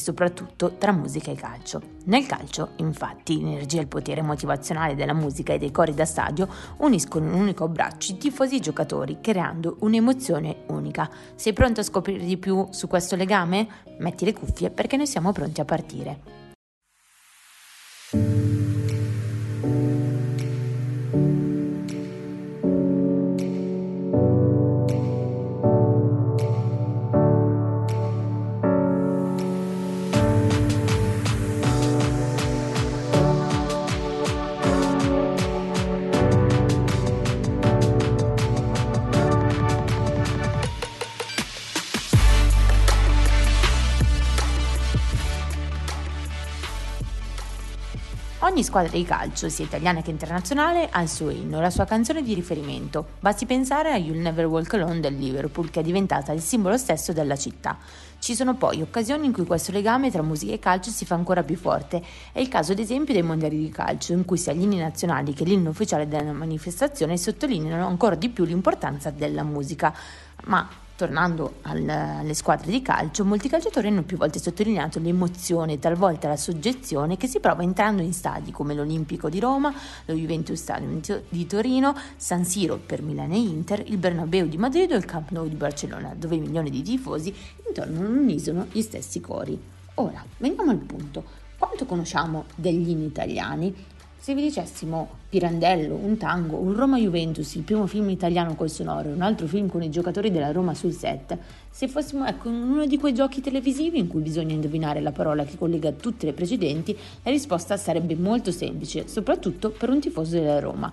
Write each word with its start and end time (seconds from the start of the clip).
soprattutto 0.00 0.76
tra 0.78 0.90
musica 0.90 1.30
e 1.30 1.36
calcio. 1.36 1.80
Nel 2.06 2.26
calcio, 2.26 2.70
infatti, 2.76 3.40
l'energia 3.40 3.78
e 3.78 3.82
il 3.82 3.86
potere 3.86 4.22
motivazionale 4.22 4.94
della 4.94 5.12
musica 5.12 5.52
e 5.52 5.58
dei 5.58 5.70
cori 5.70 5.94
da 5.94 6.04
stadio 6.04 6.48
uniscono 6.78 7.26
in 7.26 7.34
un 7.34 7.40
unico 7.40 7.64
abbraccio 7.64 8.12
i 8.12 8.18
tifosi 8.18 8.54
e 8.54 8.56
i 8.58 8.60
giocatori, 8.60 9.18
creando 9.20 9.76
un'emozione 9.80 10.64
unica. 10.68 11.08
Sei 11.34 11.52
pronto 11.52 11.80
a 11.80 11.84
scoprire 11.84 12.24
di 12.24 12.38
più 12.38 12.66
su 12.70 12.88
questo 12.88 13.14
legame? 13.14 13.68
Metti 13.98 14.24
le 14.24 14.32
cuffie 14.32 14.70
perché 14.70 14.96
noi 14.96 15.06
siamo 15.06 15.32
pronti 15.32 15.60
a 15.60 15.64
partire. 15.64 16.39
Ogni 48.60 48.68
squadra 48.68 48.92
di 48.92 49.04
calcio, 49.04 49.48
sia 49.48 49.64
italiana 49.64 50.02
che 50.02 50.10
internazionale, 50.10 50.90
ha 50.90 51.00
il 51.00 51.08
suo 51.08 51.30
inno, 51.30 51.62
la 51.62 51.70
sua 51.70 51.86
canzone 51.86 52.22
di 52.22 52.34
riferimento. 52.34 53.12
Basti 53.18 53.46
pensare 53.46 53.90
a 53.90 53.96
You'll 53.96 54.20
Never 54.20 54.44
Walk 54.44 54.74
Alone 54.74 55.00
del 55.00 55.16
Liverpool, 55.16 55.70
che 55.70 55.80
è 55.80 55.82
diventata 55.82 56.30
il 56.32 56.42
simbolo 56.42 56.76
stesso 56.76 57.14
della 57.14 57.36
città. 57.36 57.78
Ci 58.18 58.34
sono 58.34 58.56
poi 58.56 58.82
occasioni 58.82 59.24
in 59.24 59.32
cui 59.32 59.46
questo 59.46 59.72
legame 59.72 60.10
tra 60.10 60.20
musica 60.20 60.52
e 60.52 60.58
calcio 60.58 60.90
si 60.90 61.06
fa 61.06 61.14
ancora 61.14 61.42
più 61.42 61.56
forte. 61.56 62.04
È 62.32 62.38
il 62.38 62.48
caso 62.48 62.72
ad 62.72 62.80
esempio 62.80 63.14
dei 63.14 63.22
mondiali 63.22 63.56
di 63.56 63.70
calcio, 63.70 64.12
in 64.12 64.26
cui 64.26 64.36
sia 64.36 64.52
gli 64.52 64.60
inni 64.60 64.76
nazionali 64.76 65.32
che 65.32 65.44
l'inno 65.44 65.70
ufficiale 65.70 66.06
della 66.06 66.32
manifestazione 66.32 67.16
sottolineano 67.16 67.86
ancora 67.86 68.14
di 68.14 68.28
più 68.28 68.44
l'importanza 68.44 69.08
della 69.08 69.42
musica. 69.42 69.90
Ma 70.44 70.68
Tornando 71.00 71.54
al, 71.62 71.88
alle 71.88 72.34
squadre 72.34 72.70
di 72.70 72.82
calcio, 72.82 73.24
molti 73.24 73.48
calciatori 73.48 73.86
hanno 73.86 74.02
più 74.02 74.18
volte 74.18 74.38
sottolineato 74.38 74.98
l'emozione 74.98 75.72
e 75.72 75.78
talvolta 75.78 76.28
la 76.28 76.36
soggezione 76.36 77.16
che 77.16 77.26
si 77.26 77.40
prova 77.40 77.62
entrando 77.62 78.02
in 78.02 78.12
stadi 78.12 78.50
come 78.50 78.74
l'Olimpico 78.74 79.30
di 79.30 79.40
Roma, 79.40 79.72
lo 80.04 80.12
Juventus 80.12 80.60
Stadium 80.60 81.00
di 81.30 81.46
Torino, 81.46 81.96
San 82.16 82.44
Siro 82.44 82.76
per 82.76 83.00
Milano 83.00 83.32
e 83.32 83.38
Inter, 83.38 83.82
il 83.86 83.96
Bernabeu 83.96 84.46
di 84.46 84.58
Madrid 84.58 84.92
o 84.92 84.96
il 84.96 85.06
Camp 85.06 85.30
Nou 85.30 85.48
di 85.48 85.54
Barcellona, 85.54 86.12
dove 86.14 86.36
milioni 86.36 86.68
di 86.68 86.82
tifosi 86.82 87.34
intorno 87.66 88.02
non 88.02 88.18
unisono 88.18 88.66
gli 88.70 88.82
stessi 88.82 89.22
cori. 89.22 89.58
Ora, 89.94 90.22
veniamo 90.36 90.70
al 90.70 90.76
punto. 90.76 91.24
Quanto 91.56 91.86
conosciamo 91.86 92.44
degli 92.54 92.90
inni 92.90 93.06
italiani? 93.06 93.74
Se 94.22 94.34
vi 94.34 94.42
dicessimo 94.42 95.08
Pirandello, 95.30 95.94
un 95.94 96.18
tango, 96.18 96.58
un 96.58 96.74
Roma 96.74 96.98
Juventus, 96.98 97.54
il 97.54 97.62
primo 97.62 97.86
film 97.86 98.10
italiano 98.10 98.54
col 98.54 98.68
sonoro 98.68 99.08
un 99.08 99.22
altro 99.22 99.46
film 99.46 99.66
con 99.66 99.82
i 99.82 99.88
giocatori 99.88 100.30
della 100.30 100.52
Roma 100.52 100.74
sul 100.74 100.92
set, 100.92 101.38
se 101.70 101.88
fossimo 101.88 102.26
ecco, 102.26 102.50
in 102.50 102.56
uno 102.56 102.84
di 102.84 102.98
quei 102.98 103.14
giochi 103.14 103.40
televisivi 103.40 103.98
in 103.98 104.08
cui 104.08 104.20
bisogna 104.20 104.52
indovinare 104.52 105.00
la 105.00 105.10
parola 105.10 105.44
che 105.44 105.56
collega 105.56 105.92
tutte 105.92 106.26
le 106.26 106.34
precedenti, 106.34 106.94
la 107.22 107.30
risposta 107.30 107.78
sarebbe 107.78 108.14
molto 108.14 108.52
semplice, 108.52 109.08
soprattutto 109.08 109.70
per 109.70 109.88
un 109.88 110.00
tifoso 110.00 110.32
della 110.32 110.60
Roma. 110.60 110.92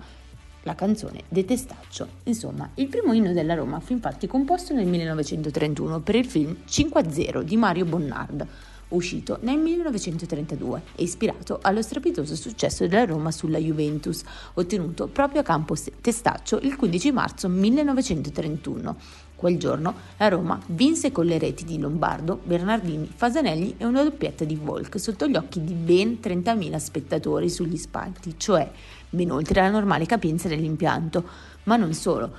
La 0.62 0.74
canzone 0.74 1.24
De 1.28 1.44
Testaccio. 1.44 2.08
Insomma, 2.24 2.70
il 2.76 2.88
primo 2.88 3.12
inno 3.12 3.34
della 3.34 3.54
Roma 3.54 3.78
fu 3.80 3.92
infatti 3.92 4.26
composto 4.26 4.72
nel 4.72 4.86
1931 4.86 6.00
per 6.00 6.14
il 6.14 6.24
film 6.24 6.56
5-0 6.66 7.42
di 7.42 7.56
Mario 7.58 7.84
Bonnard 7.84 8.46
uscito 8.88 9.38
nel 9.42 9.58
1932 9.58 10.82
e 10.94 11.02
ispirato 11.02 11.58
allo 11.62 11.82
strepitoso 11.82 12.34
successo 12.34 12.86
della 12.86 13.04
Roma 13.04 13.30
sulla 13.30 13.58
Juventus, 13.58 14.22
ottenuto 14.54 15.06
proprio 15.08 15.40
a 15.40 15.44
campo 15.44 15.76
Testaccio 16.00 16.58
il 16.62 16.76
15 16.76 17.12
marzo 17.12 17.48
1931. 17.48 18.96
Quel 19.34 19.56
giorno 19.56 19.94
la 20.16 20.28
Roma 20.28 20.60
vinse 20.66 21.12
con 21.12 21.24
le 21.26 21.38
reti 21.38 21.64
di 21.64 21.78
Lombardo, 21.78 22.40
Bernardini, 22.42 23.08
Fasanelli 23.14 23.76
e 23.78 23.84
una 23.84 24.02
doppietta 24.02 24.44
di 24.44 24.56
Volk 24.56 24.98
sotto 24.98 25.28
gli 25.28 25.36
occhi 25.36 25.62
di 25.62 25.74
ben 25.74 26.18
30.000 26.20 26.76
spettatori 26.76 27.48
sugli 27.48 27.76
spalti, 27.76 28.34
cioè 28.36 28.68
ben 29.08 29.30
oltre 29.30 29.60
la 29.60 29.70
normale 29.70 30.06
capienza 30.06 30.48
dell'impianto. 30.48 31.24
Ma 31.64 31.76
non 31.76 31.94
solo, 31.94 32.32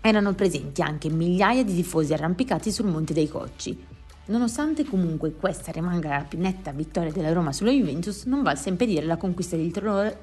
erano 0.00 0.32
presenti 0.32 0.80
anche 0.80 1.10
migliaia 1.10 1.64
di 1.64 1.74
tifosi 1.74 2.14
arrampicati 2.14 2.72
sul 2.72 2.86
Monte 2.86 3.12
dei 3.12 3.28
Cocci. 3.28 3.86
Nonostante 4.24 4.84
comunque 4.84 5.32
questa 5.32 5.72
rimanga 5.72 6.08
la 6.10 6.24
più 6.26 6.38
netta 6.38 6.70
vittoria 6.70 7.10
della 7.10 7.32
Roma 7.32 7.52
sulla 7.52 7.72
Juventus, 7.72 8.24
non 8.24 8.42
valse 8.42 8.68
impedire 8.68 9.04
la 9.04 9.16
conquista 9.16 9.56
del 9.56 9.72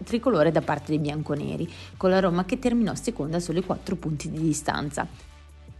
tricolore 0.04 0.52
da 0.52 0.62
parte 0.62 0.92
dei 0.92 1.00
bianconeri, 1.00 1.70
con 1.98 2.10
la 2.10 2.22
Roma 2.22 2.46
che 2.46 2.60
terminò 2.60 2.96
seconda 2.96 3.42
solo 3.42 3.62
4 3.62 3.96
punti 3.98 4.32
di 4.32 4.40
distanza. 4.40 5.06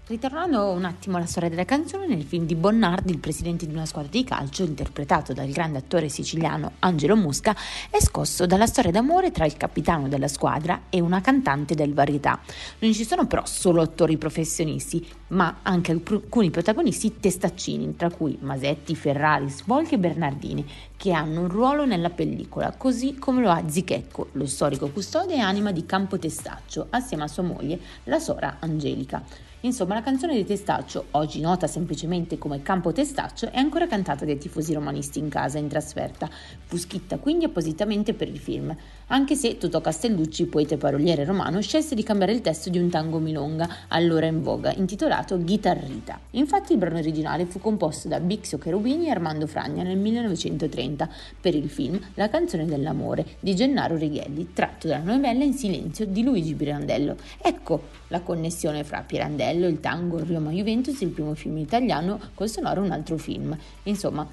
Ritornando 0.10 0.72
un 0.72 0.86
attimo 0.86 1.18
alla 1.18 1.28
storia 1.28 1.50
della 1.50 1.66
canzone, 1.66 2.08
nel 2.08 2.24
film 2.24 2.48
di 2.48 2.56
Bonnardi, 2.56 3.12
il 3.12 3.20
presidente 3.20 3.68
di 3.68 3.74
una 3.74 3.86
squadra 3.86 4.10
di 4.10 4.24
calcio, 4.24 4.64
interpretato 4.64 5.34
dal 5.34 5.50
grande 5.50 5.78
attore 5.78 6.10
siciliano 6.10 6.72
Angelo 6.80 7.16
Musca, 7.16 7.56
è 7.92 8.02
scosso 8.02 8.48
dalla 8.48 8.66
storia 8.66 8.90
d'amore 8.90 9.30
tra 9.30 9.46
il 9.46 9.56
capitano 9.56 10.08
della 10.08 10.28
squadra 10.28 10.86
e 10.90 11.00
una 11.00 11.22
cantante 11.22 11.76
del 11.76 11.94
varietà. 11.94 12.40
Non 12.80 12.92
ci 12.92 13.06
sono 13.06 13.28
però 13.28 13.46
solo 13.46 13.84
attori 13.84 14.18
professionisti, 14.18 15.08
ma 15.28 15.60
anche 15.62 15.92
alcuni 15.92 16.50
protagonisti 16.50 17.20
testaccini, 17.20 17.96
tra 17.96 18.10
cui 18.10 18.36
Masetti, 18.42 18.96
Ferrari, 18.96 19.48
Svolchi 19.48 19.94
e 19.94 20.00
Bernardini, 20.00 20.68
che 20.98 21.12
hanno 21.12 21.42
un 21.42 21.50
ruolo 21.50 21.86
nella 21.86 22.10
pellicola, 22.10 22.74
così 22.76 23.20
come 23.20 23.44
lo 23.44 23.52
ha 23.52 23.62
Zichecco, 23.64 24.30
lo 24.32 24.48
storico 24.48 24.90
custode 24.90 25.36
e 25.36 25.40
anima 25.40 25.72
di 25.72 25.86
Campo 25.86 26.18
Testaccio, 26.18 26.88
assieme 26.90 27.26
a 27.26 27.28
sua 27.28 27.44
moglie, 27.44 27.80
la 28.06 28.18
sora 28.18 28.58
Angelica. 28.60 29.49
Insomma, 29.64 29.96
la 29.96 30.02
canzone 30.02 30.36
di 30.36 30.46
Testaccio, 30.46 31.08
oggi 31.12 31.42
nota 31.42 31.68
semplicemente 31.68 32.38
come 32.38 32.62
Campo 32.62 32.94
Testaccio, 32.94 33.52
è 33.52 33.58
ancora 33.58 33.88
cantata 33.88 34.24
dai 34.24 34.38
tifosi 34.38 34.74
romanisti 34.74 35.20
in 35.20 35.28
casa 35.28 35.58
in 35.58 35.68
trasferta. 35.68 36.30
Fu 36.64 36.78
scritta 36.78 37.18
quindi 37.18 37.44
appositamente 37.44 38.14
per 38.14 38.30
il 38.30 38.40
film, 38.40 38.74
anche 39.08 39.36
se 39.36 39.58
Totò 39.58 39.82
Castellucci, 39.82 40.46
poeta 40.46 40.76
e 40.76 40.78
paroliere 40.78 41.26
romano, 41.26 41.60
scelse 41.60 41.94
di 41.94 42.04
cambiare 42.04 42.32
il 42.32 42.40
testo 42.40 42.70
di 42.70 42.78
un 42.78 42.90
tango 42.90 43.20
milonga, 43.20 43.68
allora 43.90 44.28
in 44.28 44.42
voga, 44.42 44.72
intitolato 44.72 45.38
Ghitarrita. 45.44 46.18
Infatti 46.32 46.72
il 46.72 46.78
brano 46.78 47.00
originale 47.00 47.46
fu 47.46 47.60
composto 47.60 48.08
da 48.08 48.22
Bixio 48.22 48.60
Cherubini 48.60 49.08
e 49.08 49.12
Armando 49.12 49.46
Fragna 49.46 49.84
nel 49.84 49.98
1930 49.98 51.10
per 51.42 51.54
il 51.54 51.70
film 51.70 52.00
La 52.14 52.30
canzone 52.30 52.64
dell'amore 52.64 53.26
di 53.42 53.54
Gennaro 53.56 53.98
Righelli, 53.98 54.54
tratto 54.54 54.88
dalla 54.88 55.04
novella 55.04 55.44
In 55.44 55.54
silenzio 55.54 56.06
di 56.06 56.24
Luigi 56.24 56.56
Pirandello. 56.56 57.18
Ecco 57.42 57.98
la 58.08 58.22
connessione 58.22 58.86
fra 58.86 59.02
Pirandello 59.02 59.48
Bello, 59.50 59.66
il 59.66 59.80
tango, 59.80 60.24
Roma 60.24 60.52
Juventus, 60.52 61.02
il 61.02 61.10
primo 61.10 61.34
film 61.34 61.58
italiano 61.58 62.20
col 62.36 62.48
sonoro 62.48 62.84
un 62.84 62.92
altro 62.92 63.18
film. 63.18 63.58
Insomma, 63.84 64.28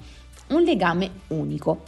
un 0.49 0.61
legame 0.61 1.09
unico. 1.29 1.81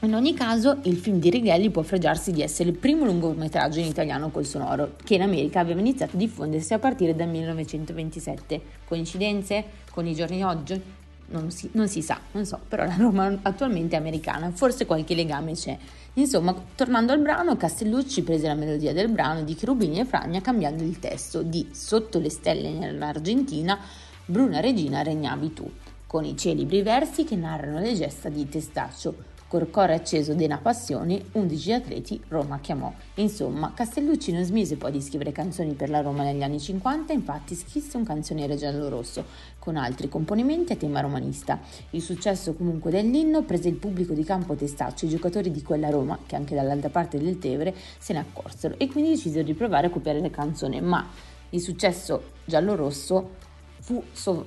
In 0.00 0.14
ogni 0.14 0.32
caso, 0.32 0.78
il 0.84 0.96
film 0.96 1.18
di 1.18 1.28
Righelli 1.28 1.68
può 1.68 1.82
fregiarsi 1.82 2.32
di 2.32 2.40
essere 2.40 2.70
il 2.70 2.78
primo 2.78 3.04
lungometraggio 3.04 3.80
in 3.80 3.86
italiano 3.86 4.30
col 4.30 4.46
sonoro, 4.46 4.96
che 5.04 5.16
in 5.16 5.20
America 5.20 5.60
aveva 5.60 5.80
iniziato 5.80 6.16
a 6.16 6.18
diffondersi 6.18 6.72
a 6.72 6.78
partire 6.78 7.14
dal 7.14 7.28
1927. 7.28 8.60
Coincidenze 8.86 9.64
con 9.90 10.06
i 10.06 10.14
giorni 10.14 10.42
oggi? 10.42 11.03
Non 11.26 11.50
si, 11.50 11.70
non 11.72 11.88
si 11.88 12.02
sa, 12.02 12.20
non 12.32 12.44
so, 12.44 12.60
però 12.68 12.84
la 12.84 12.96
Roma 12.96 13.38
attualmente 13.42 13.96
è 13.96 13.98
americana, 13.98 14.50
forse 14.50 14.86
qualche 14.86 15.14
legame 15.14 15.52
c'è. 15.52 15.76
Insomma, 16.14 16.54
tornando 16.74 17.12
al 17.12 17.20
brano, 17.20 17.56
Castellucci 17.56 18.22
prese 18.22 18.46
la 18.46 18.54
melodia 18.54 18.92
del 18.92 19.10
brano 19.10 19.42
di 19.42 19.54
Cherubini 19.54 19.98
e 19.98 20.04
Fragna 20.04 20.40
cambiando 20.40 20.82
il 20.84 20.98
testo 20.98 21.42
di 21.42 21.68
Sotto 21.72 22.18
le 22.18 22.30
stelle 22.30 22.70
nell'Argentina, 22.70 23.78
Bruna 24.24 24.60
Regina 24.60 25.02
regnavi 25.02 25.52
tu, 25.52 25.68
con 26.06 26.24
i 26.24 26.36
celebri 26.36 26.82
versi 26.82 27.24
che 27.24 27.36
narrano 27.36 27.80
le 27.80 27.94
gesta 27.94 28.28
di 28.28 28.48
Testaccio 28.48 29.32
Col 29.54 29.70
cuore 29.70 29.94
acceso 29.94 30.34
della 30.34 30.58
passione, 30.58 31.26
11 31.30 31.72
atleti 31.74 32.20
Roma 32.26 32.58
chiamò. 32.58 32.92
Insomma, 33.14 33.72
Castellucci 33.72 34.32
non 34.32 34.42
smise 34.42 34.74
poi 34.74 34.90
di 34.90 35.00
scrivere 35.00 35.30
canzoni 35.30 35.74
per 35.74 35.90
la 35.90 36.00
Roma 36.00 36.24
negli 36.24 36.42
anni 36.42 36.58
50, 36.58 37.12
infatti 37.12 37.54
scrisse 37.54 37.96
un 37.96 38.02
canzoniere 38.02 38.56
giallo-rosso, 38.56 39.24
con 39.60 39.76
altri 39.76 40.08
componimenti 40.08 40.72
a 40.72 40.76
tema 40.76 40.98
romanista. 40.98 41.60
Il 41.90 42.02
successo 42.02 42.54
comunque 42.54 42.90
dell'inno 42.90 43.44
prese 43.44 43.68
il 43.68 43.76
pubblico 43.76 44.12
di 44.12 44.24
campo 44.24 44.56
testaccio, 44.56 45.04
i 45.04 45.10
giocatori 45.10 45.52
di 45.52 45.62
quella 45.62 45.88
Roma, 45.88 46.18
che 46.26 46.34
anche 46.34 46.56
dall'altra 46.56 46.88
parte 46.88 47.18
del 47.18 47.38
Tevere 47.38 47.76
se 47.96 48.12
ne 48.12 48.18
accorsero 48.18 48.74
e 48.76 48.88
quindi 48.88 49.10
decisero 49.10 49.44
di 49.44 49.54
provare 49.54 49.86
a 49.86 49.90
copiare 49.90 50.18
la 50.20 50.30
canzone, 50.30 50.80
ma 50.80 51.08
il 51.50 51.60
successo 51.60 52.30
giallo-rosso 52.44 53.30
fu, 53.78 54.02
so, 54.10 54.46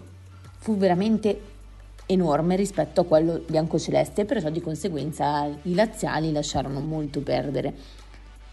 fu 0.57 0.75
veramente 0.75 1.55
enorme 2.07 2.55
rispetto 2.55 3.01
a 3.01 3.05
quello 3.05 3.43
biancoceleste, 3.45 4.25
perciò 4.25 4.49
di 4.49 4.61
conseguenza 4.61 5.45
i 5.63 5.75
laziali 5.75 6.31
lasciarono 6.31 6.79
molto 6.79 7.21
perdere. 7.21 8.05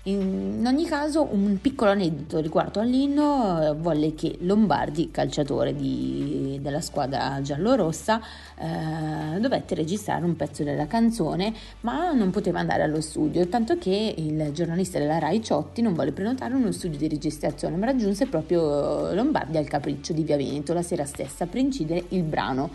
In 0.07 0.63
ogni 0.67 0.85
caso, 0.85 1.27
un 1.31 1.59
piccolo 1.63 1.93
aneddoto 1.93 2.39
riguardo 2.41 2.79
all'inno 2.79 3.71
eh, 3.71 3.75
volle 3.75 4.15
che 4.15 4.37
Lombardi, 4.41 5.11
calciatore 5.11 5.75
di, 5.75 6.59
della 6.61 6.83
squadra 6.83 7.41
giallorossa, 7.41 8.21
eh, 8.59 9.41
dovette 9.41 9.75
registrare 9.75 10.27
un 10.27 10.37
pezzo 10.37 10.63
della 10.63 10.87
canzone, 10.87 11.55
ma 11.81 12.13
non 12.13 12.29
poteva 12.29 12.59
andare 12.61 12.83
allo 12.83 13.01
studio, 13.01 13.49
tanto 13.49 13.79
che 13.79 14.15
il 14.19 14.51
giornalista 14.53 14.99
della 14.99 15.19
Rai 15.19 15.43
Ciotti 15.43 15.81
non 15.81 15.95
volle 15.95 16.13
prenotare 16.13 16.53
uno 16.53 16.71
studio 16.71 16.99
di 16.99 17.09
registrazione, 17.09 17.77
ma 17.77 17.87
raggiunse 17.87 18.27
proprio 18.27 19.11
Lombardi 19.15 19.57
al 19.57 19.69
Capriccio 19.69 20.13
di 20.13 20.23
Via 20.23 20.37
Veneto 20.37 20.75
la 20.75 20.83
sera 20.83 21.07
stessa 21.07 21.47
per 21.47 21.61
incidere 21.61 22.05
il 22.09 22.25
brano 22.25 22.69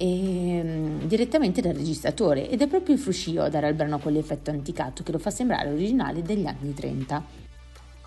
e, 0.00 0.60
um, 0.64 1.06
direttamente 1.06 1.60
dal 1.60 1.74
registratore 1.74 2.48
ed 2.48 2.62
è 2.62 2.66
proprio 2.66 2.94
il 2.94 3.00
fruscio 3.00 3.42
a 3.42 3.50
dare 3.50 3.66
al 3.66 3.74
brano 3.74 3.98
quell'effetto 3.98 4.50
anticato 4.50 5.02
che 5.02 5.12
lo 5.12 5.18
fa 5.18 5.28
sembrare 5.28 5.68
originale 5.68 6.22
degli 6.22 6.46
anni 6.46 6.72
30. 6.72 7.39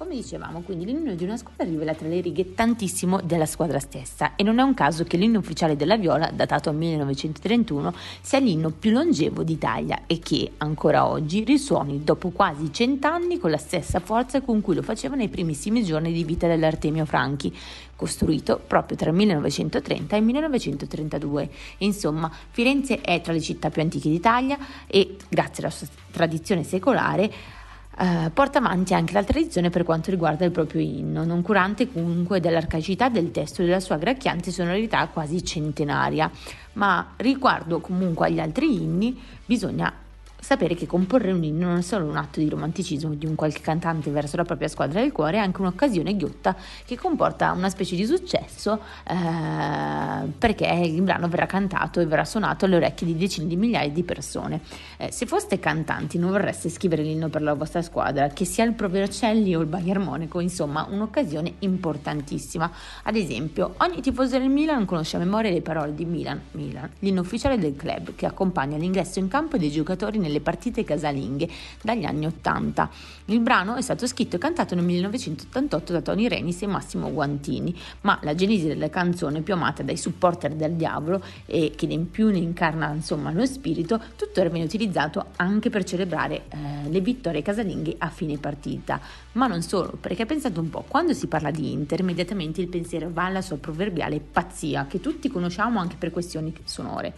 Come 0.03 0.15
dicevamo, 0.15 0.63
quindi 0.63 0.83
l'inno 0.83 1.15
di 1.15 1.23
una 1.23 1.37
squadra 1.37 1.63
rivela 1.63 1.93
tra 1.93 2.09
le 2.09 2.19
righe 2.19 2.53
tantissimo 2.53 3.21
della 3.21 3.45
squadra 3.45 3.79
stessa 3.79 4.35
e 4.35 4.43
non 4.43 4.59
è 4.59 4.61
un 4.61 4.73
caso 4.73 5.05
che 5.05 5.15
l'inno 5.15 5.39
ufficiale 5.39 5.77
della 5.77 5.95
Viola, 5.95 6.29
datato 6.29 6.73
1931, 6.73 7.93
sia 8.19 8.39
l'inno 8.39 8.69
più 8.71 8.91
longevo 8.91 9.43
d'Italia 9.43 10.01
e 10.05 10.19
che 10.19 10.51
ancora 10.57 11.07
oggi 11.07 11.45
risuoni 11.45 12.03
dopo 12.03 12.31
quasi 12.31 12.73
cent'anni 12.73 13.39
con 13.39 13.49
la 13.49 13.57
stessa 13.57 14.01
forza 14.01 14.41
con 14.41 14.59
cui 14.59 14.75
lo 14.75 14.81
faceva 14.81 15.15
nei 15.15 15.29
primissimi 15.29 15.85
giorni 15.85 16.11
di 16.11 16.25
vita 16.25 16.47
dell'Artemio 16.47 17.05
Franchi, 17.05 17.55
costruito 17.95 18.59
proprio 18.67 18.97
tra 18.97 19.09
il 19.09 19.15
1930 19.15 20.17
e 20.17 20.19
il 20.19 20.25
1932. 20.25 21.49
Insomma, 21.77 22.29
Firenze 22.49 22.99
è 22.99 23.21
tra 23.21 23.31
le 23.31 23.39
città 23.39 23.69
più 23.69 23.81
antiche 23.81 24.09
d'Italia 24.09 24.57
e, 24.85 25.15
grazie 25.29 25.63
alla 25.63 25.71
sua 25.71 25.87
tradizione 26.11 26.65
secolare, 26.65 27.61
eh, 27.99 28.31
porta 28.33 28.57
avanti 28.57 28.93
anche 28.93 29.13
la 29.13 29.23
tradizione 29.23 29.69
per 29.69 29.83
quanto 29.83 30.11
riguarda 30.11 30.45
il 30.45 30.51
proprio 30.51 30.81
inno, 30.81 31.23
non 31.23 31.41
curante 31.41 31.91
comunque 31.91 32.39
dell'arcaicità 32.39 33.09
del 33.09 33.31
testo 33.31 33.61
e 33.61 33.65
della 33.65 33.79
sua 33.79 33.97
gracchiante 33.97 34.51
sonorità 34.51 35.07
quasi 35.07 35.43
centenaria. 35.43 36.29
Ma 36.73 37.13
riguardo 37.17 37.79
comunque 37.79 38.27
agli 38.27 38.39
altri 38.39 38.81
inni, 38.81 39.19
bisogna 39.45 40.02
sapere 40.43 40.75
che 40.75 40.85
comporre 40.85 41.31
un 41.31 41.43
inno 41.43 41.67
non 41.67 41.77
è 41.77 41.81
solo 41.81 42.05
un 42.05 42.17
atto 42.17 42.39
di 42.39 42.49
romanticismo 42.49 43.13
di 43.13 43.25
un 43.25 43.35
qualche 43.35 43.61
cantante 43.61 44.11
verso 44.11 44.35
la 44.35 44.43
propria 44.43 44.67
squadra 44.67 44.99
del 44.99 45.11
cuore, 45.11 45.37
è 45.37 45.39
anche 45.39 45.61
un'occasione 45.61 46.15
ghiotta 46.15 46.55
che 46.85 46.97
comporta 46.97 47.51
una 47.53 47.69
specie 47.69 47.95
di 47.95 48.05
successo 48.05 48.79
eh, 49.07 50.27
perché 50.37 50.65
il 50.65 51.01
brano 51.01 51.29
verrà 51.29 51.45
cantato 51.45 52.01
e 52.01 52.05
verrà 52.05 52.25
suonato 52.25 52.65
alle 52.65 52.75
orecchie 52.75 53.07
di 53.07 53.15
decine 53.15 53.47
di 53.47 53.55
migliaia 53.55 53.89
di 53.89 54.03
persone. 54.03 54.59
Eh, 54.97 55.11
se 55.11 55.25
foste 55.25 55.59
cantanti 55.59 56.17
non 56.17 56.31
vorreste 56.31 56.69
scrivere 56.69 57.03
l'inno 57.03 57.29
per 57.29 57.41
la 57.41 57.53
vostra 57.53 57.81
squadra, 57.81 58.27
che 58.27 58.43
sia 58.43 58.65
il 58.65 58.73
Provercelli 58.73 59.55
o 59.55 59.61
il 59.61 59.67
Bali 59.67 59.91
Armonico, 59.91 60.41
insomma 60.41 60.85
un'occasione 60.89 61.53
importantissima. 61.59 62.69
Ad 63.03 63.15
esempio, 63.15 63.75
ogni 63.77 64.01
tifoso 64.01 64.37
del 64.37 64.49
Milan 64.49 64.85
conosce 64.85 65.15
a 65.15 65.19
memoria 65.19 65.51
le 65.51 65.61
parole 65.61 65.95
di 65.95 66.05
Milan, 66.05 66.41
Milan, 66.51 66.89
l'inno 66.99 67.21
ufficiale 67.21 67.57
del 67.57 67.75
club 67.75 68.15
che 68.15 68.25
accompagna 68.25 68.75
l'ingresso 68.75 69.19
in 69.19 69.29
campo 69.29 69.57
dei 69.57 69.71
giocatori 69.71 70.17
nelle 70.17 70.32
nelle 70.33 70.41
partite 70.41 70.83
casalinghe 70.83 71.47
dagli 71.81 72.03
anni 72.03 72.25
80. 72.25 72.89
Il 73.25 73.39
brano 73.39 73.75
è 73.75 73.81
stato 73.81 74.07
scritto 74.07 74.35
e 74.35 74.39
cantato 74.39 74.73
nel 74.73 74.83
1988 74.83 75.93
da 75.93 76.01
Tony 76.01 76.27
Renis 76.27 76.63
e 76.63 76.67
Massimo 76.67 77.11
Guantini, 77.11 77.77
ma 78.01 78.19
la 78.23 78.33
genesi 78.33 78.67
della 78.67 78.89
canzone 78.89 79.41
più 79.41 79.53
amata 79.53 79.83
dai 79.83 79.95
supporter 79.95 80.53
del 80.55 80.73
diavolo 80.73 81.23
e 81.45 81.71
che 81.75 81.85
in 81.85 82.09
più 82.09 82.29
ne 82.29 82.39
incarna 82.39 82.91
insomma 82.91 83.31
lo 83.31 83.45
spirito, 83.45 84.01
tuttora 84.15 84.49
viene 84.49 84.65
utilizzato 84.65 85.25
anche 85.35 85.69
per 85.69 85.83
celebrare 85.83 86.43
eh, 86.49 86.89
le 86.89 86.99
vittorie 87.01 87.41
casalinghe 87.41 87.95
a 87.99 88.09
fine 88.09 88.37
partita. 88.37 88.99
Ma 89.33 89.47
non 89.47 89.61
solo, 89.61 89.97
perché 89.99 90.25
pensate 90.25 90.59
un 90.59 90.69
po', 90.69 90.83
quando 90.87 91.13
si 91.13 91.27
parla 91.27 91.51
di 91.51 91.71
Inter, 91.71 91.99
immediatamente 91.99 92.61
il 92.61 92.67
pensiero 92.67 93.09
va 93.11 93.25
alla 93.25 93.41
sua 93.41 93.57
proverbiale 93.57 94.19
pazzia, 94.19 94.87
che 94.87 94.99
tutti 94.99 95.29
conosciamo 95.29 95.79
anche 95.79 95.95
per 95.97 96.11
questioni 96.11 96.53
sonore. 96.63 97.13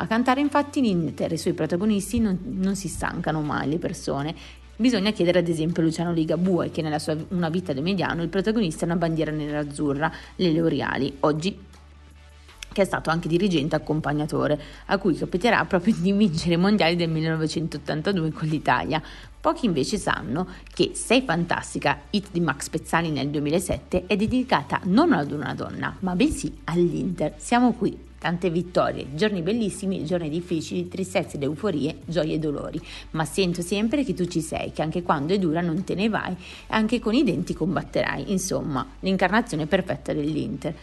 A 0.00 0.06
cantare 0.06 0.40
infatti 0.40 0.80
l'Inter 0.80 1.32
e 1.32 1.34
i 1.34 1.38
suoi 1.38 1.54
protagonisti 1.54 2.20
non, 2.20 2.38
non 2.44 2.76
si 2.76 2.88
stancano 2.88 3.40
mai 3.40 3.68
le 3.68 3.78
persone 3.78 4.34
Bisogna 4.80 5.10
chiedere 5.10 5.40
ad 5.40 5.48
esempio 5.48 5.82
Luciano 5.82 6.12
Ligabue 6.12 6.70
che 6.70 6.82
nella 6.82 7.00
sua 7.00 7.16
Una 7.30 7.48
vita 7.48 7.72
da 7.72 7.80
mediano 7.80 8.22
il 8.22 8.28
protagonista 8.28 8.82
è 8.82 8.84
una 8.84 8.94
bandiera 8.94 9.32
nerazzurra, 9.32 10.08
le 10.36 10.52
L'Oreali, 10.52 11.16
oggi 11.20 11.66
che 12.72 12.82
è 12.82 12.84
stato 12.84 13.10
anche 13.10 13.26
dirigente 13.26 13.74
accompagnatore, 13.74 14.60
a 14.86 14.98
cui 14.98 15.16
capiterà 15.16 15.64
proprio 15.64 15.96
di 15.98 16.12
vincere 16.12 16.54
i 16.54 16.58
mondiali 16.58 16.94
del 16.94 17.10
1982 17.10 18.30
con 18.30 18.46
l'Italia. 18.46 19.02
Pochi 19.40 19.66
invece 19.66 19.96
sanno 19.96 20.46
che 20.72 20.92
Sei 20.94 21.22
fantastica, 21.22 22.02
hit 22.10 22.28
di 22.30 22.38
Max 22.38 22.68
Pezzani 22.68 23.10
nel 23.10 23.30
2007, 23.30 24.04
è 24.06 24.14
dedicata 24.14 24.78
non 24.84 25.12
ad 25.12 25.32
una 25.32 25.54
donna, 25.54 25.96
ma 26.00 26.14
bensì 26.14 26.56
all'Inter. 26.66 27.34
Siamo 27.36 27.72
qui 27.72 28.06
Tante 28.18 28.50
vittorie, 28.50 29.14
giorni 29.14 29.42
bellissimi, 29.42 30.04
giorni 30.04 30.28
difficili, 30.28 30.88
tristezze 30.88 31.36
ed 31.36 31.44
euforie, 31.44 31.98
gioie 32.04 32.34
e 32.34 32.38
dolori, 32.38 32.80
ma 33.12 33.24
sento 33.24 33.62
sempre 33.62 34.04
che 34.04 34.12
tu 34.12 34.26
ci 34.26 34.40
sei, 34.40 34.72
che 34.72 34.82
anche 34.82 35.02
quando 35.02 35.34
è 35.34 35.38
dura 35.38 35.60
non 35.60 35.84
te 35.84 35.94
ne 35.94 36.08
vai, 36.08 36.34
anche 36.68 36.98
con 36.98 37.14
i 37.14 37.22
denti 37.22 37.54
combatterai, 37.54 38.32
insomma, 38.32 38.84
l'incarnazione 39.00 39.66
perfetta 39.66 40.12
dell'Inter. 40.12 40.74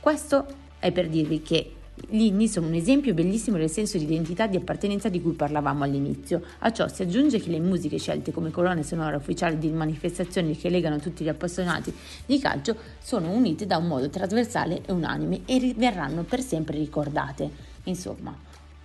Questo 0.00 0.46
è 0.80 0.90
per 0.90 1.08
dirvi 1.08 1.42
che 1.42 1.72
gli 2.08 2.22
inni 2.22 2.48
sono 2.48 2.66
un 2.66 2.74
esempio 2.74 3.14
bellissimo 3.14 3.56
del 3.56 3.70
senso 3.70 3.98
di 3.98 4.04
identità 4.04 4.44
e 4.44 4.48
di 4.48 4.56
appartenenza 4.56 5.08
di 5.08 5.20
cui 5.20 5.32
parlavamo 5.32 5.84
all'inizio. 5.84 6.42
A 6.60 6.72
ciò 6.72 6.88
si 6.88 7.02
aggiunge 7.02 7.40
che 7.40 7.50
le 7.50 7.60
musiche 7.60 7.98
scelte 7.98 8.32
come 8.32 8.50
colonne 8.50 8.82
sonore 8.82 9.16
ufficiali 9.16 9.58
di 9.58 9.70
manifestazioni 9.70 10.56
che 10.56 10.68
legano 10.70 10.98
tutti 10.98 11.24
gli 11.24 11.28
appassionati 11.28 11.92
di 12.26 12.38
calcio 12.38 12.76
sono 13.02 13.30
unite 13.30 13.66
da 13.66 13.76
un 13.76 13.86
modo 13.86 14.08
trasversale 14.08 14.82
e 14.86 14.92
unanime 14.92 15.40
e 15.46 15.74
verranno 15.76 16.22
per 16.22 16.40
sempre 16.40 16.78
ricordate. 16.78 17.50
Insomma, 17.84 18.36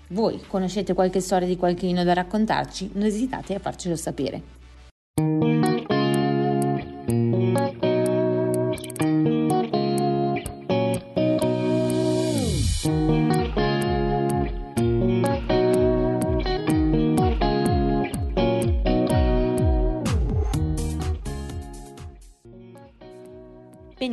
voi 0.09 0.41
conoscete 0.47 0.93
qualche 0.93 1.19
storia 1.19 1.47
di 1.47 1.57
qualche 1.57 1.85
inno 1.85 2.03
da 2.03 2.13
raccontarci? 2.13 2.91
Non 2.93 3.05
esitate 3.05 3.55
a 3.55 3.59
farcelo 3.59 3.95
sapere. 3.95 5.54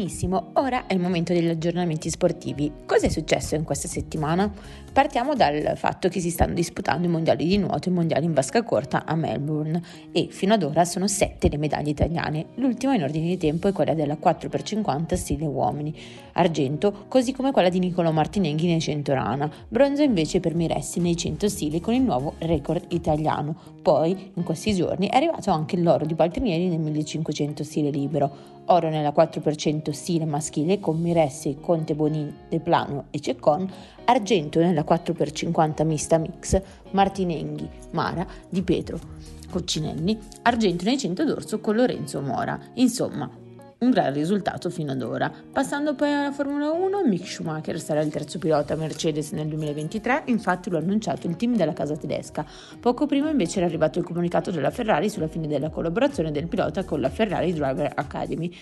Benissimo, 0.02 0.50
ora 0.54 0.88
è 0.88 0.94
il 0.94 0.98
momento 0.98 1.32
degli 1.32 1.46
aggiornamenti 1.46 2.10
sportivi. 2.10 2.72
Cosa 2.86 3.06
è 3.06 3.08
successo 3.08 3.54
in 3.54 3.62
questa 3.62 3.86
settimana? 3.86 4.52
Partiamo 4.92 5.36
dal 5.36 5.74
fatto 5.76 6.08
che 6.08 6.18
si 6.18 6.28
stanno 6.28 6.54
disputando 6.54 7.06
i 7.06 7.10
mondiali 7.10 7.46
di 7.46 7.56
nuoto 7.56 7.88
e 7.88 7.92
i 7.92 7.94
mondiali 7.94 8.24
in 8.24 8.32
vasca 8.32 8.64
corta 8.64 9.04
a 9.06 9.14
Melbourne 9.14 9.80
e 10.10 10.26
fino 10.28 10.54
ad 10.54 10.64
ora 10.64 10.84
sono 10.84 11.06
sette 11.06 11.48
le 11.48 11.56
medaglie 11.56 11.90
italiane. 11.90 12.46
L'ultima 12.56 12.96
in 12.96 13.04
ordine 13.04 13.28
di 13.28 13.36
tempo 13.36 13.68
è 13.68 13.72
quella 13.72 13.94
della 13.94 14.18
4x50 14.20 15.14
stile 15.14 15.46
uomini, 15.46 15.96
argento, 16.32 17.04
così 17.06 17.32
come 17.32 17.52
quella 17.52 17.68
di 17.68 17.78
Niccolò 17.78 18.10
Martinenghi 18.10 18.66
nei 18.66 18.80
100 18.80 19.14
rana, 19.14 19.48
bronzo 19.68 20.02
invece 20.02 20.40
per 20.40 20.56
Miressi 20.56 20.98
nei 20.98 21.16
100 21.16 21.48
stili 21.48 21.80
con 21.80 21.94
il 21.94 22.02
nuovo 22.02 22.34
record 22.38 22.86
italiano. 22.88 23.54
Poi, 23.80 24.32
in 24.34 24.42
questi 24.42 24.74
giorni, 24.74 25.06
è 25.06 25.14
arrivato 25.14 25.52
anche 25.52 25.76
l'oro 25.76 26.04
di 26.04 26.14
Baltrinieri 26.14 26.66
nel 26.68 26.80
1500 26.80 27.62
stile 27.62 27.90
libero 27.90 28.52
oro 28.66 28.88
nella 28.90 29.12
4% 29.92 29.94
stile 29.94 30.24
maschile 30.24 30.80
con 30.80 31.00
Miressi, 31.00 31.58
Conte 31.60 31.94
Bonin, 31.94 32.34
De 32.48 32.58
Plano 32.60 33.06
e 33.10 33.20
Ceccon, 33.20 33.70
argento 34.04 34.58
nella 34.58 34.82
4x50 34.82 35.84
mista 35.84 36.18
mix, 36.18 36.60
Martinenghi, 36.90 37.68
Mara, 37.90 38.26
Di 38.48 38.62
Pietro, 38.62 38.98
Coccinelli, 39.50 40.18
argento 40.42 40.84
nei 40.84 40.98
100 40.98 41.24
d'orso 41.24 41.60
con 41.60 41.76
Lorenzo 41.76 42.20
Mora. 42.20 42.58
Insomma, 42.74 43.30
un 43.82 43.90
gran 43.90 44.12
risultato 44.12 44.70
fino 44.70 44.92
ad 44.92 45.02
ora. 45.02 45.30
Passando 45.52 45.94
poi 45.94 46.12
alla 46.12 46.30
Formula 46.30 46.70
1, 46.70 47.04
Mick 47.04 47.26
Schumacher 47.26 47.80
sarà 47.80 48.00
il 48.00 48.10
terzo 48.10 48.38
pilota 48.38 48.76
Mercedes 48.76 49.32
nel 49.32 49.48
2023, 49.48 50.24
infatti 50.26 50.70
lo 50.70 50.76
ha 50.76 50.80
annunciato 50.80 51.26
il 51.26 51.36
team 51.36 51.56
della 51.56 51.72
casa 51.72 51.96
tedesca. 51.96 52.46
Poco 52.80 53.06
prima 53.06 53.28
invece 53.28 53.58
era 53.58 53.66
arrivato 53.66 53.98
il 53.98 54.04
comunicato 54.04 54.52
della 54.52 54.70
Ferrari 54.70 55.10
sulla 55.10 55.26
fine 55.28 55.48
della 55.48 55.68
collaborazione 55.68 56.30
del 56.30 56.46
pilota 56.46 56.84
con 56.84 57.00
la 57.00 57.10
Ferrari 57.10 57.52
Driver 57.52 57.90
Academy. 57.94 58.54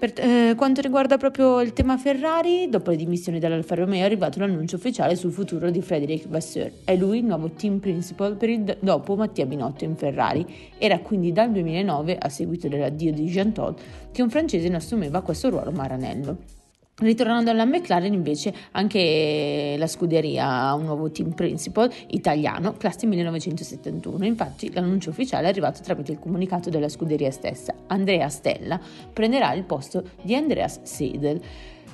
Per 0.00 0.14
eh, 0.16 0.54
quanto 0.56 0.80
riguarda 0.80 1.18
proprio 1.18 1.60
il 1.60 1.74
tema 1.74 1.98
Ferrari, 1.98 2.70
dopo 2.70 2.88
le 2.88 2.96
dimissioni 2.96 3.38
dall'Alfa 3.38 3.74
Romeo 3.74 4.00
è 4.00 4.04
arrivato 4.04 4.38
l'annuncio 4.38 4.76
ufficiale 4.76 5.14
sul 5.14 5.30
futuro 5.30 5.70
di 5.70 5.82
Frédéric 5.82 6.26
Vasseur. 6.26 6.72
È 6.84 6.96
lui 6.96 7.18
il 7.18 7.26
nuovo 7.26 7.50
team 7.50 7.80
principal 7.80 8.34
per 8.34 8.48
il 8.48 8.78
dopo 8.80 9.14
Mattia 9.14 9.44
Binotto 9.44 9.84
in 9.84 9.96
Ferrari. 9.96 10.46
Era 10.78 11.00
quindi 11.00 11.32
dal 11.32 11.52
2009, 11.52 12.16
a 12.16 12.30
seguito 12.30 12.66
dell'addio 12.66 13.12
di 13.12 13.26
Jean 13.26 13.52
Todt, 13.52 13.82
che 14.10 14.22
un 14.22 14.30
francese 14.30 14.70
ne 14.70 14.76
assumeva 14.76 15.20
questo 15.20 15.50
ruolo 15.50 15.70
maranello. 15.70 16.59
Ritornando 17.00 17.50
alla 17.50 17.64
McLaren 17.64 18.12
invece 18.12 18.52
anche 18.72 19.74
la 19.78 19.86
scuderia 19.86 20.46
ha 20.46 20.74
un 20.74 20.84
nuovo 20.84 21.10
team 21.10 21.30
principal 21.30 21.90
italiano, 22.08 22.74
classe 22.74 23.06
1971, 23.06 24.26
infatti 24.26 24.70
l'annuncio 24.70 25.08
ufficiale 25.08 25.46
è 25.46 25.48
arrivato 25.48 25.80
tramite 25.80 26.12
il 26.12 26.18
comunicato 26.18 26.68
della 26.68 26.90
scuderia 26.90 27.30
stessa. 27.30 27.74
Andrea 27.86 28.28
Stella 28.28 28.78
prenderà 29.14 29.54
il 29.54 29.64
posto 29.64 30.02
di 30.20 30.34
Andreas 30.34 30.80
Seidel. 30.82 31.40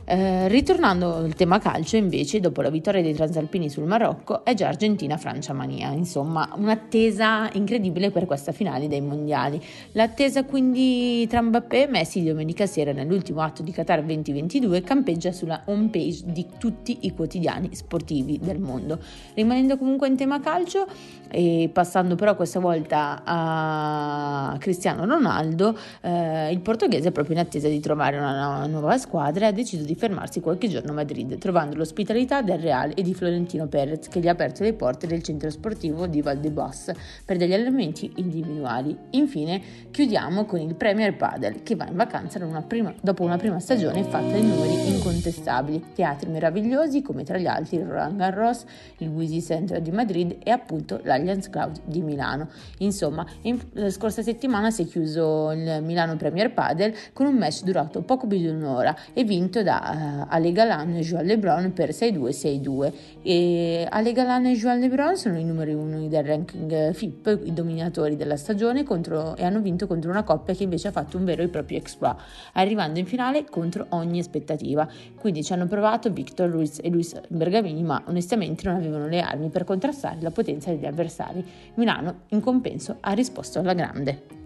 Eh, 0.09 0.47
ritornando 0.47 1.17
al 1.17 1.35
tema 1.35 1.59
calcio, 1.59 1.97
invece, 1.97 2.39
dopo 2.39 2.63
la 2.63 2.71
vittoria 2.71 3.03
dei 3.03 3.13
transalpini 3.13 3.69
sul 3.69 3.87
Marocco, 3.87 4.45
è 4.45 4.55
già 4.55 4.69
Argentina-Francia 4.69 5.53
mania. 5.53 5.91
Insomma, 5.91 6.49
un'attesa 6.55 7.51
incredibile 7.55 8.13
per 8.13 8.25
questa 8.25 8.53
finale 8.53 8.87
dei 8.87 9.01
mondiali. 9.01 9.61
L'attesa 9.93 10.45
quindi 10.45 11.27
tra 11.27 11.43
Mbappé 11.43 11.83
e 11.83 11.87
Messi 11.89 12.23
domenica 12.23 12.67
sera 12.67 12.93
nell'ultimo 12.93 13.41
atto 13.41 13.65
di 13.65 13.73
Qatar 13.73 14.05
2022 14.05 14.83
campeggia 14.83 15.33
sulla 15.33 15.63
home 15.65 15.89
page 15.89 16.23
di 16.27 16.47
tutti 16.57 16.99
i 17.01 17.13
quotidiani 17.13 17.71
sportivi 17.73 18.39
del 18.41 18.61
mondo. 18.61 19.01
Rimanendo 19.35 19.77
comunque 19.77 20.07
in 20.07 20.15
tema 20.15 20.39
calcio 20.39 20.87
e 21.29 21.69
passando 21.73 22.15
però 22.15 22.37
questa 22.37 22.61
volta 22.61 23.23
a 23.25 24.57
Cristiano 24.61 25.05
Ronaldo, 25.05 25.77
eh, 26.01 26.53
il 26.53 26.61
portoghese 26.61 27.09
è 27.09 27.13
proprio 27.13 27.35
in 27.35 27.41
attesa 27.41 27.67
di 27.67 27.81
trovare 27.81 28.17
una 28.19 28.67
nuova 28.67 28.97
squadra 28.99 29.47
e 29.47 29.49
ha 29.49 29.53
deciso 29.53 29.83
di 29.83 29.96
fermarsi 29.97 30.41
qualche 30.41 30.69
giorno 30.69 30.91
a 30.91 30.95
Madrid, 30.95 31.39
trovando 31.39 31.77
l'ospitalità 31.77 32.43
del 32.43 32.59
Real 32.59 32.93
e 32.95 33.03
di 33.03 33.15
Florentino 33.15 33.67
Perez, 33.67 34.09
che 34.09 34.21
gli 34.21 34.29
ha 34.29 34.33
aperto 34.33 34.63
le 34.63 34.75
porte 34.75 35.07
del 35.07 35.23
centro 35.23 35.51
sportivo 35.51 36.07
di 36.07 36.21
Valdebos 36.23 36.93
per 37.25 37.37
degli 37.37 37.53
allenamenti 37.53 38.13
individuali. 38.17 38.97
Infine, 39.11 39.61
chiudiamo 39.91 40.45
con 40.45 40.61
il 40.61 40.75
Premier 40.75 41.17
Padel, 41.17 41.63
che 41.63 41.75
va 41.75 41.87
in 41.87 41.97
vacanza 41.97 42.45
una 42.45 42.63
prima, 42.63 42.95
dopo 43.01 43.23
una 43.23 43.37
prima 43.37 43.59
stagione 43.59 44.05
fatta 44.05 44.35
di 44.35 44.43
numeri 44.43 44.95
incontestabili, 44.95 45.83
teatri 45.95 46.31
meravigliosi 46.31 47.03
come 47.03 47.25
tra 47.25 47.39
gli 47.39 47.47
altri 47.47 47.79
il 47.79 47.87
Roland 47.87 48.17
Garros, 48.17 48.65
il 48.99 49.09
Wisi 49.09 49.41
Center 49.43 49.81
di 49.81 49.91
Madrid 49.91 50.37
e 50.43 50.51
appunto 50.51 51.01
l'Allianz 51.03 51.49
Cloud 51.49 51.81
di 51.85 52.03
Milano. 52.03 52.49
Insomma, 52.79 53.27
in, 53.43 53.59
la 53.73 53.91
scorsa 53.91 54.23
settimana 54.23 54.71
si 54.71 54.83
è 54.83 54.87
chiuso 54.87 55.53
il 55.53 55.81
Milano 55.83 56.17
Premier 56.17 56.53
Padel 56.53 56.95
con 57.13 57.27
un 57.27 57.37
match 57.37 57.63
durato 57.63 58.03
poco 58.03 58.27
più 58.27 58.39
di 58.39 58.47
un'ora 58.47 58.95
e 59.13 59.25
vinto 59.25 59.63
da 59.63 59.86
uh, 59.93 60.27
Ale 60.29 60.53
Galan 60.53 60.95
e 60.95 61.01
Joan 61.01 61.27
Lebron 61.27 61.73
per 61.73 61.91
6-2-6-2 61.91 62.93
e 63.23 63.87
Ale 63.89 64.13
Galan 64.13 64.47
e 64.47 64.55
Joan 64.55 64.81
Lebron 64.81 65.17
sono 65.17 65.39
i 65.39 65.45
numeri 65.45 65.75
uno 65.75 66.07
del 66.07 66.25
ranking 66.25 66.93
FIP, 66.93 67.41
i 67.45 67.53
dominatori 67.53 68.17
della 68.17 68.37
stagione 68.37 68.85
contro, 68.85 69.37
e 69.37 69.45
hanno 69.45 69.61
vinto 69.61 69.87
contro 69.87 70.11
una 70.11 70.23
coppia 70.23 70.55
che 70.55 70.63
invece 70.63 70.89
ha 70.89 70.93
fatto 70.93 71.17
un 71.17 71.25
vero 71.25 71.43
e 71.43 71.49
proprio 71.49 71.79
exploit, 71.79 72.17
arrivando 72.53 72.99
in 72.99 73.07
finale 73.07 73.45
contro 73.45 73.87
ogni 73.91 74.19
aspettativa. 74.19 74.89
Quindi 75.19 75.43
ci 75.43 75.53
hanno 75.53 75.67
provato 75.67 76.11
Victor 76.11 76.49
Ruiz 76.49 76.79
e 76.83 76.89
Luis 76.89 77.19
Bergamini, 77.29 77.83
ma 77.83 78.03
onestamente 78.07 78.67
non 78.67 78.77
avevano 78.77 79.07
le 79.07 79.21
armi 79.21 79.49
per 79.49 79.65
contrastare 79.65 80.19
la 80.21 80.31
potenza 80.31 80.71
degli 80.71 80.87
avversari. 80.87 81.45
Milano, 81.75 82.23
in 82.29 82.41
compenso, 82.41 82.99
ha 83.01 83.13
risposto 83.13 83.59
alla 83.59 83.75
grande. 83.75 84.46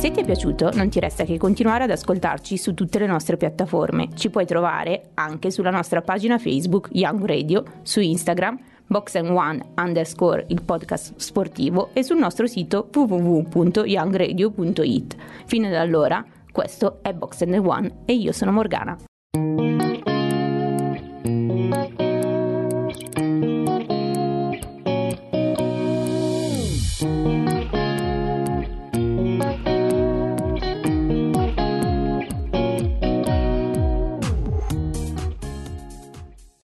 Se 0.00 0.10
ti 0.10 0.20
è 0.20 0.24
piaciuto, 0.24 0.70
non 0.72 0.88
ti 0.88 0.98
resta 0.98 1.24
che 1.24 1.36
continuare 1.36 1.84
ad 1.84 1.90
ascoltarci 1.90 2.56
su 2.56 2.72
tutte 2.72 2.98
le 2.98 3.04
nostre 3.04 3.36
piattaforme. 3.36 4.08
Ci 4.14 4.30
puoi 4.30 4.46
trovare 4.46 5.10
anche 5.12 5.50
sulla 5.50 5.68
nostra 5.68 6.00
pagina 6.00 6.38
Facebook 6.38 6.88
Young 6.92 7.22
Radio, 7.26 7.64
su 7.82 8.00
Instagram 8.00 8.58
Box 8.86 9.16
One 9.16 9.62
underscore 9.76 10.46
il 10.48 10.62
podcast 10.62 11.16
sportivo 11.16 11.90
e 11.92 12.02
sul 12.02 12.16
nostro 12.16 12.46
sito 12.46 12.88
www.youngradio.it. 12.90 15.16
Fino 15.44 15.66
ad 15.66 15.74
allora, 15.74 16.24
questo 16.50 17.00
è 17.02 17.12
Box 17.12 17.42
One 17.42 17.98
e 18.06 18.14
io 18.14 18.32
sono 18.32 18.52
Morgana. 18.52 18.96